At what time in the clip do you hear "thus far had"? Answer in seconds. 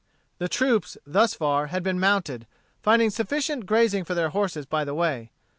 1.05-1.83